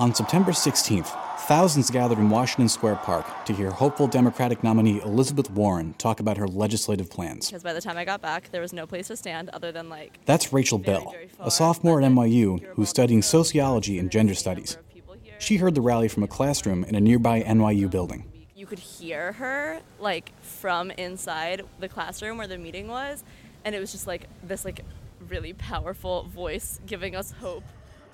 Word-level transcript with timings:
On 0.00 0.14
September 0.14 0.52
16th, 0.52 1.08
thousands 1.48 1.90
gathered 1.90 2.18
in 2.18 2.30
Washington 2.30 2.68
Square 2.68 3.00
Park 3.02 3.26
to 3.46 3.52
hear 3.52 3.72
hopeful 3.72 4.06
Democratic 4.06 4.62
nominee 4.62 5.00
Elizabeth 5.02 5.50
Warren 5.50 5.92
talk 5.94 6.20
about 6.20 6.36
her 6.36 6.46
legislative 6.46 7.10
plans. 7.10 7.48
Because 7.48 7.64
by 7.64 7.72
the 7.72 7.80
time 7.80 7.96
I 7.96 8.04
got 8.04 8.22
back, 8.22 8.52
there 8.52 8.60
was 8.60 8.72
no 8.72 8.86
place 8.86 9.08
to 9.08 9.16
stand 9.16 9.48
other 9.48 9.72
than 9.72 9.88
like. 9.88 10.20
That's 10.24 10.52
Rachel 10.52 10.78
Bell, 10.78 11.10
very 11.10 11.30
a 11.40 11.50
sophomore 11.50 12.00
at 12.00 12.08
NYU 12.12 12.64
who's 12.74 12.90
studying 12.90 13.22
sociology 13.22 13.98
and 13.98 14.08
gender 14.08 14.36
studies. 14.36 14.76
number 14.76 14.86
of 14.86 14.94
people 14.94 15.16
here. 15.20 15.34
She 15.40 15.56
heard 15.56 15.74
the 15.74 15.80
rally 15.80 16.06
from 16.06 16.22
a 16.22 16.28
classroom 16.28 16.84
in 16.84 16.94
a 16.94 17.00
nearby 17.00 17.42
NYU 17.42 17.90
building. 17.90 18.30
You 18.54 18.66
could 18.66 18.78
hear 18.78 19.32
her 19.32 19.80
like 19.98 20.30
from 20.42 20.92
inside 20.92 21.62
the 21.80 21.88
classroom 21.88 22.38
where 22.38 22.46
the 22.46 22.58
meeting 22.58 22.86
was, 22.86 23.24
and 23.64 23.74
it 23.74 23.80
was 23.80 23.90
just 23.90 24.06
like 24.06 24.28
this 24.44 24.64
like 24.64 24.84
really 25.28 25.54
powerful 25.54 26.22
voice 26.22 26.78
giving 26.86 27.16
us 27.16 27.32
hope. 27.32 27.64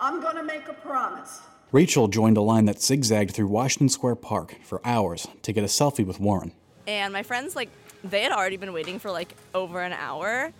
I'm 0.00 0.22
going 0.22 0.36
to 0.36 0.42
make 0.42 0.66
a 0.68 0.72
promise. 0.72 1.42
Rachel 1.74 2.06
joined 2.06 2.36
a 2.36 2.40
line 2.40 2.66
that 2.66 2.80
zigzagged 2.80 3.32
through 3.32 3.48
Washington 3.48 3.88
Square 3.88 4.14
Park 4.14 4.54
for 4.62 4.80
hours 4.84 5.26
to 5.42 5.52
get 5.52 5.64
a 5.64 5.66
selfie 5.66 6.06
with 6.06 6.20
Warren. 6.20 6.52
And 6.86 7.12
my 7.12 7.24
friends 7.24 7.56
like 7.56 7.68
they 8.04 8.22
had 8.22 8.30
already 8.30 8.56
been 8.56 8.72
waiting 8.72 9.00
for 9.00 9.10
like 9.10 9.34
over 9.56 9.80
an 9.80 9.92
hour. 9.92 10.52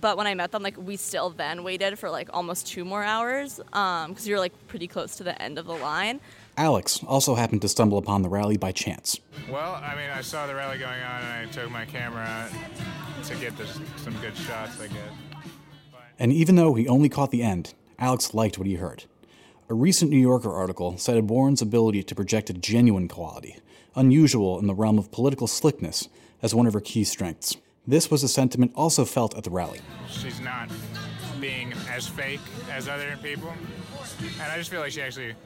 But 0.00 0.16
when 0.16 0.28
I 0.28 0.34
met 0.34 0.52
them, 0.52 0.62
like 0.62 0.76
we 0.78 0.94
still 0.94 1.30
then 1.30 1.64
waited 1.64 1.98
for 1.98 2.08
like 2.08 2.28
almost 2.32 2.68
two 2.68 2.84
more 2.84 3.02
hours 3.02 3.58
Um, 3.72 4.10
because 4.10 4.28
you 4.28 4.34
were 4.36 4.38
like 4.38 4.52
pretty 4.68 4.86
close 4.86 5.16
to 5.16 5.24
the 5.24 5.42
end 5.42 5.58
of 5.58 5.66
the 5.66 5.74
line. 5.74 6.20
Alex 6.56 7.02
also 7.04 7.34
happened 7.34 7.62
to 7.62 7.68
stumble 7.68 7.98
upon 7.98 8.22
the 8.22 8.28
rally 8.28 8.56
by 8.56 8.70
chance. 8.70 9.18
Well, 9.50 9.74
I 9.74 9.96
mean, 9.96 10.10
I 10.14 10.20
saw 10.20 10.46
the 10.46 10.54
rally 10.54 10.78
going 10.78 11.02
on, 11.02 11.22
and 11.22 11.48
I 11.48 11.50
took 11.50 11.68
my 11.72 11.84
camera 11.84 12.48
to 13.24 13.34
get 13.34 13.58
this, 13.58 13.80
some 13.96 14.14
good 14.20 14.36
shots, 14.36 14.80
I 14.80 14.86
guess. 14.86 15.50
And 16.20 16.32
even 16.32 16.54
though 16.54 16.74
he 16.74 16.86
only 16.86 17.08
caught 17.08 17.32
the 17.32 17.42
end, 17.42 17.74
Alex 17.98 18.34
liked 18.34 18.56
what 18.56 18.68
he 18.68 18.74
heard. 18.76 19.06
A 19.70 19.74
recent 19.74 20.10
New 20.10 20.18
Yorker 20.18 20.52
article 20.52 20.98
cited 20.98 21.30
Warren's 21.30 21.62
ability 21.62 22.02
to 22.02 22.14
project 22.16 22.50
a 22.50 22.52
genuine 22.52 23.06
quality, 23.06 23.56
unusual 23.94 24.58
in 24.58 24.66
the 24.66 24.74
realm 24.74 24.98
of 24.98 25.12
political 25.12 25.46
slickness, 25.46 26.08
as 26.42 26.52
one 26.52 26.66
of 26.66 26.72
her 26.72 26.80
key 26.80 27.04
strengths. 27.04 27.56
This 27.86 28.10
was 28.10 28.24
a 28.24 28.28
sentiment 28.28 28.72
also 28.74 29.04
felt 29.04 29.36
at 29.38 29.44
the 29.44 29.50
rally. 29.50 29.78
She's 30.08 30.40
not 30.40 30.72
being 31.40 31.72
as 31.88 32.08
fake 32.08 32.40
as 32.68 32.88
other 32.88 33.16
people, 33.22 33.54
and 34.42 34.50
I 34.50 34.56
just 34.56 34.72
feel 34.72 34.80
like 34.80 34.90
she 34.90 35.02
actually 35.02 35.36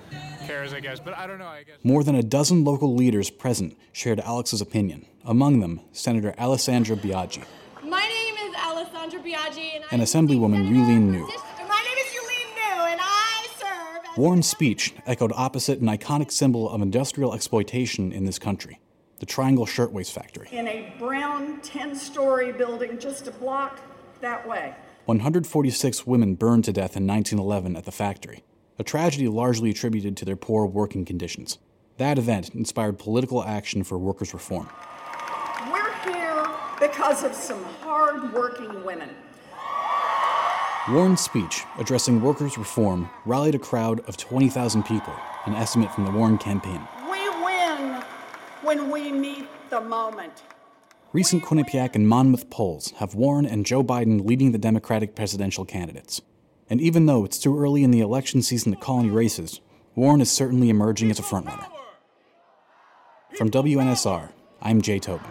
cares, 0.46 0.72
I 0.72 0.80
guess. 0.80 1.00
But 1.00 1.18
I 1.18 1.26
don't 1.26 1.38
know, 1.38 1.44
I 1.44 1.64
guess. 1.64 1.76
More 1.82 2.02
than 2.02 2.14
a 2.14 2.22
dozen 2.22 2.64
local 2.64 2.94
leaders 2.94 3.28
present 3.28 3.76
shared 3.92 4.20
Alex's 4.20 4.62
opinion, 4.62 5.04
among 5.26 5.60
them 5.60 5.82
Senator 5.92 6.34
Alessandra 6.38 6.96
Biaggi. 6.96 7.44
My 7.82 8.08
name 8.08 8.48
is 8.48 8.56
Alessandra 8.56 9.20
Biaggi, 9.20 9.74
and, 9.74 9.84
And 9.90 10.00
I'm 10.00 10.06
Assemblywoman 10.06 10.64
Senator 10.64 10.74
Yuh-Line 10.74 11.12
Niou. 11.12 11.28
Warren's 14.16 14.46
speech 14.48 14.94
echoed 15.06 15.32
opposite 15.34 15.80
an 15.80 15.88
iconic 15.88 16.30
symbol 16.30 16.70
of 16.70 16.80
industrial 16.80 17.34
exploitation 17.34 18.12
in 18.12 18.24
this 18.24 18.38
country 18.38 18.80
the 19.18 19.26
Triangle 19.26 19.64
Shirtwaist 19.64 20.12
Factory. 20.12 20.48
in 20.52 20.68
a 20.68 20.92
brown 20.98 21.60
10 21.62 21.94
story 21.94 22.52
building 22.52 22.98
just 22.98 23.26
a 23.26 23.30
block 23.30 23.80
that 24.20 24.46
way. 24.46 24.74
146 25.06 26.06
women 26.06 26.34
burned 26.34 26.64
to 26.64 26.72
death 26.72 26.96
in 26.96 27.06
1911 27.06 27.76
at 27.76 27.84
the 27.84 27.92
factory, 27.92 28.42
a 28.78 28.84
tragedy 28.84 29.28
largely 29.28 29.70
attributed 29.70 30.16
to 30.16 30.24
their 30.24 30.36
poor 30.36 30.66
working 30.66 31.04
conditions. 31.04 31.58
That 31.96 32.18
event 32.18 32.50
inspired 32.50 32.98
political 32.98 33.42
action 33.42 33.82
for 33.82 33.98
workers' 33.98 34.34
reform. 34.34 34.68
We're 35.72 35.92
here 36.04 36.46
because 36.80 37.22
of 37.24 37.34
some 37.34 37.62
hard 37.82 38.32
working 38.32 38.84
women. 38.84 39.03
Warren's 40.90 41.22
speech, 41.22 41.64
addressing 41.78 42.20
workers' 42.20 42.58
reform, 42.58 43.08
rallied 43.24 43.54
a 43.54 43.58
crowd 43.58 44.00
of 44.00 44.18
20,000 44.18 44.82
people, 44.82 45.14
an 45.46 45.54
estimate 45.54 45.90
from 45.90 46.04
the 46.04 46.10
Warren 46.10 46.36
campaign. 46.36 46.86
We 47.10 47.26
win 47.42 48.02
when 48.62 48.90
we 48.90 49.10
meet 49.10 49.46
the 49.70 49.80
moment. 49.80 50.42
Recent 51.14 51.42
Quinnipiac 51.42 51.94
and 51.94 52.06
Monmouth 52.06 52.50
polls 52.50 52.92
have 52.98 53.14
Warren 53.14 53.46
and 53.46 53.64
Joe 53.64 53.82
Biden 53.82 54.26
leading 54.26 54.52
the 54.52 54.58
Democratic 54.58 55.14
presidential 55.14 55.64
candidates. 55.64 56.20
And 56.68 56.82
even 56.82 57.06
though 57.06 57.24
it's 57.24 57.38
too 57.38 57.58
early 57.58 57.82
in 57.82 57.90
the 57.90 58.00
election 58.00 58.42
season 58.42 58.72
to 58.72 58.78
call 58.78 59.00
any 59.00 59.08
races, 59.08 59.62
Warren 59.94 60.20
is 60.20 60.30
certainly 60.30 60.68
emerging 60.68 61.10
as 61.10 61.18
a 61.18 61.22
frontrunner. 61.22 61.66
From 63.38 63.50
WNSR, 63.50 64.32
I'm 64.60 64.82
Jay 64.82 64.98
Tobin. 64.98 65.30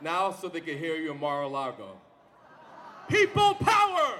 now 0.00 0.32
so 0.32 0.48
they 0.48 0.60
can 0.60 0.78
hear 0.78 0.96
you 0.96 1.12
in 1.12 1.20
Mar-a-Lago. 1.20 1.98
People 3.08 3.54
power! 3.56 4.14